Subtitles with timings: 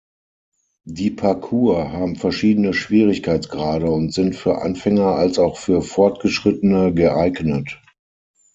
[0.87, 7.79] Die Parcours haben verschiedene Schwierigkeitsgrade und sind für Anfänger als auch für Fortgeschrittene geeignet.